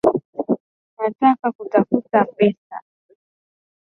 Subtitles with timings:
[0.97, 2.75] Nataka kutafuta pesa